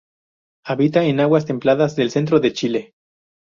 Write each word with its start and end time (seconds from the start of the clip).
Habita 0.65 1.03
en 1.03 1.19
aguas 1.19 1.45
templadas 1.45 1.95
del 1.95 2.09
centro 2.09 2.39
de 2.39 2.53
Chile. 2.53 2.93